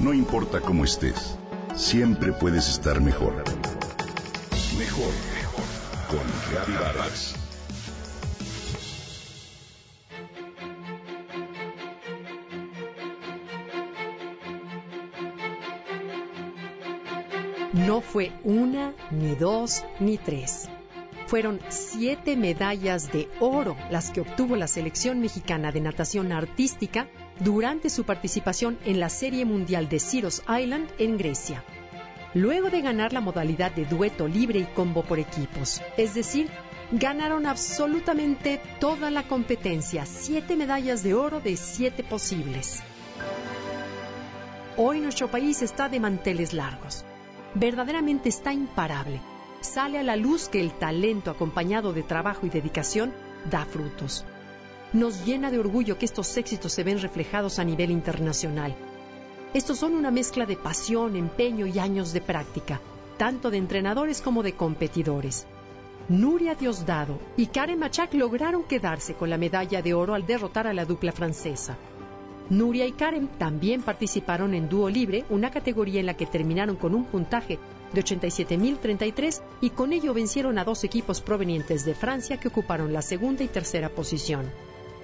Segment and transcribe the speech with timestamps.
[0.00, 1.36] No importa cómo estés,
[1.76, 3.34] siempre puedes estar mejor.
[4.78, 5.64] Mejor, mejor.
[6.08, 7.34] Con Vargas.
[17.74, 20.70] No fue una, ni dos, ni tres.
[21.26, 27.06] Fueron siete medallas de oro las que obtuvo la selección mexicana de natación artística
[27.40, 31.64] durante su participación en la Serie Mundial de Syros Island en Grecia.
[32.34, 36.48] Luego de ganar la modalidad de dueto libre y combo por equipos, es decir,
[36.92, 42.82] ganaron absolutamente toda la competencia, siete medallas de oro de siete posibles.
[44.76, 47.04] Hoy nuestro país está de manteles largos
[47.54, 49.20] verdaderamente está imparable.
[49.60, 53.12] Sale a la luz que el talento acompañado de trabajo y dedicación
[53.50, 54.24] da frutos.
[54.92, 58.74] Nos llena de orgullo que estos éxitos se ven reflejados a nivel internacional.
[59.54, 62.80] Estos son una mezcla de pasión, empeño y años de práctica,
[63.16, 65.46] tanto de entrenadores como de competidores.
[66.08, 70.74] Nuria Diosdado y Karen Machak lograron quedarse con la medalla de oro al derrotar a
[70.74, 71.76] la dupla francesa.
[72.48, 76.96] Nuria y Karen también participaron en dúo libre, una categoría en la que terminaron con
[76.96, 77.60] un puntaje
[77.92, 83.02] de 87.033 y con ello vencieron a dos equipos provenientes de Francia que ocuparon la
[83.02, 84.50] segunda y tercera posición.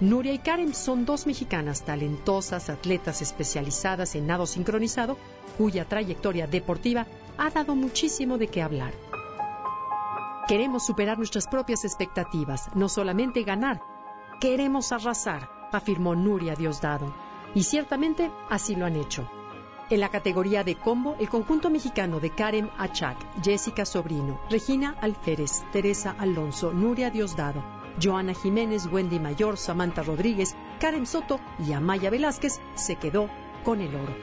[0.00, 5.18] Nuria y Karen son dos mexicanas talentosas, atletas especializadas en nado sincronizado,
[5.56, 8.94] cuya trayectoria deportiva ha dado muchísimo de qué hablar.
[10.46, 13.82] Queremos superar nuestras propias expectativas, no solamente ganar,
[14.40, 17.12] queremos arrasar, afirmó Nuria Diosdado
[17.54, 19.28] y ciertamente así lo han hecho.
[19.90, 25.64] En la categoría de combo, el conjunto mexicano de Karen Achak, Jessica Sobrino, Regina Alférez,
[25.72, 32.60] Teresa Alonso, Nuria Diosdado, Joana Jiménez, Wendy Mayor, Samantha Rodríguez, Karen Soto y Amaya Velázquez
[32.74, 33.28] se quedó
[33.64, 34.14] con el oro.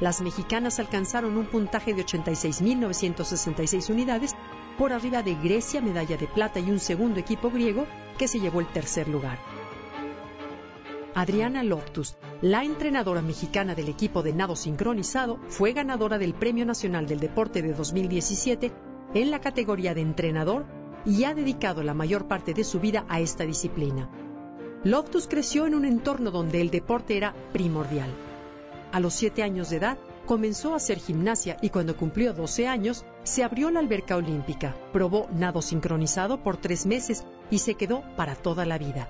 [0.00, 4.34] Las mexicanas alcanzaron un puntaje de 86.966 unidades,
[4.76, 7.86] por arriba de Grecia, medalla de plata y un segundo equipo griego
[8.18, 9.38] que se llevó el tercer lugar.
[11.14, 17.06] Adriana Loftus, la entrenadora mexicana del equipo de nado sincronizado, fue ganadora del Premio Nacional
[17.06, 18.72] del Deporte de 2017
[19.14, 20.66] en la categoría de entrenador
[21.06, 24.08] y ha dedicado la mayor parte de su vida a esta disciplina.
[24.84, 28.10] Loftus creció en un entorno donde el deporte era primordial.
[28.92, 33.04] A los siete años de edad, comenzó a hacer gimnasia y cuando cumplió 12 años,
[33.22, 38.34] se abrió la alberca olímpica, probó nado sincronizado por tres meses y se quedó para
[38.34, 39.08] toda la vida.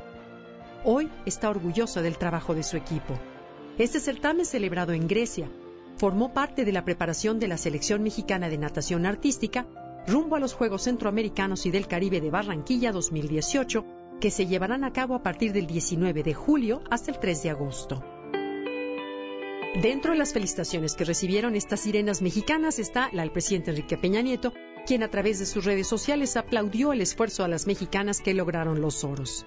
[0.84, 3.18] Hoy está orgulloso del trabajo de su equipo.
[3.78, 5.48] Este certamen celebrado en Grecia
[5.96, 9.66] formó parte de la preparación de la selección mexicana de natación artística
[10.06, 13.84] rumbo a los Juegos Centroamericanos y del Caribe de Barranquilla 2018,
[14.20, 17.50] que se llevarán a cabo a partir del 19 de julio hasta el 3 de
[17.50, 18.02] agosto.
[19.82, 24.22] Dentro de las felicitaciones que recibieron estas sirenas mexicanas está la del presidente Enrique Peña
[24.22, 24.52] Nieto,
[24.86, 28.80] quien a través de sus redes sociales aplaudió el esfuerzo a las mexicanas que lograron
[28.80, 29.44] los oros.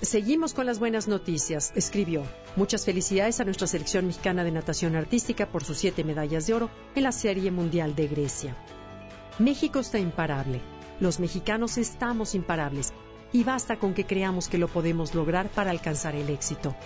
[0.00, 2.24] Seguimos con las buenas noticias, escribió.
[2.56, 6.70] Muchas felicidades a nuestra selección mexicana de natación artística por sus siete medallas de oro
[6.94, 8.56] en la Serie Mundial de Grecia.
[9.42, 10.60] México está imparable.
[11.00, 12.92] Los mexicanos estamos imparables
[13.32, 16.76] y basta con que creamos que lo podemos lograr para alcanzar el éxito.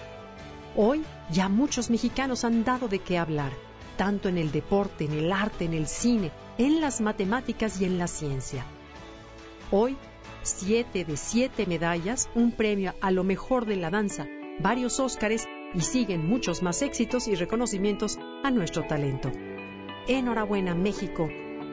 [0.75, 3.53] Hoy ya muchos mexicanos han dado de qué hablar,
[3.99, 7.99] tanto en el deporte, en el arte, en el cine, en las matemáticas y en
[7.99, 8.65] la ciencia.
[9.71, 9.99] Hoy
[10.43, 14.27] siete de siete medallas, un premio a lo mejor de la danza,
[14.61, 19.31] varios Óscares y siguen muchos más éxitos y reconocimientos a nuestro talento.
[20.09, 21.29] Enhorabuena México,